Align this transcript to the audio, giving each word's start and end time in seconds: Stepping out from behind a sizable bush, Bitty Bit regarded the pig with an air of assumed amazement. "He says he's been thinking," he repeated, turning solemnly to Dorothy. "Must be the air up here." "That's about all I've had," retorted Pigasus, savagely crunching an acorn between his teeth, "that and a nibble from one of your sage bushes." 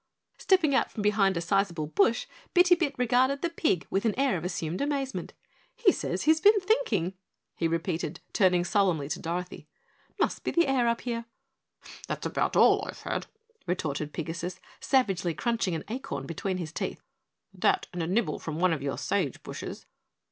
Stepping 0.39 0.73
out 0.73 0.89
from 0.89 1.03
behind 1.03 1.37
a 1.37 1.41
sizable 1.41 1.85
bush, 1.85 2.25
Bitty 2.55 2.73
Bit 2.73 2.95
regarded 2.97 3.43
the 3.43 3.51
pig 3.51 3.85
with 3.91 4.03
an 4.03 4.17
air 4.17 4.35
of 4.35 4.43
assumed 4.43 4.81
amazement. 4.81 5.33
"He 5.75 5.91
says 5.91 6.23
he's 6.23 6.41
been 6.41 6.59
thinking," 6.59 7.13
he 7.53 7.67
repeated, 7.67 8.19
turning 8.33 8.65
solemnly 8.65 9.09
to 9.09 9.19
Dorothy. 9.21 9.67
"Must 10.19 10.43
be 10.43 10.49
the 10.49 10.65
air 10.65 10.87
up 10.87 11.01
here." 11.01 11.25
"That's 12.07 12.25
about 12.25 12.55
all 12.55 12.83
I've 12.87 13.03
had," 13.03 13.27
retorted 13.67 14.11
Pigasus, 14.11 14.59
savagely 14.79 15.35
crunching 15.35 15.75
an 15.75 15.83
acorn 15.87 16.25
between 16.25 16.57
his 16.57 16.71
teeth, 16.71 17.03
"that 17.53 17.85
and 17.93 18.01
a 18.01 18.07
nibble 18.07 18.39
from 18.39 18.59
one 18.59 18.73
of 18.73 18.81
your 18.81 18.97
sage 18.97 19.43
bushes." 19.43 19.85